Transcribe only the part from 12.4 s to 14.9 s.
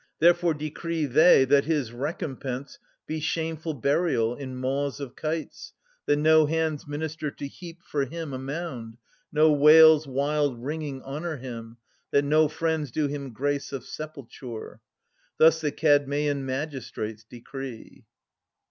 friends do him grace of sepulture.